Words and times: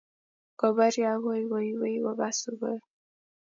koporie 0.59 1.05
akoi 1.13 1.43
koiywei 1.51 2.01
kopa 2.03 2.27
sukul 2.39 2.77